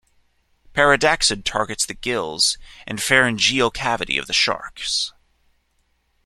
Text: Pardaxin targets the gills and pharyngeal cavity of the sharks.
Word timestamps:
Pardaxin 0.73 1.43
targets 1.43 1.85
the 1.85 1.93
gills 1.93 2.57
and 2.87 2.99
pharyngeal 2.99 3.69
cavity 3.69 4.17
of 4.17 4.25
the 4.25 4.33
sharks. 4.33 5.13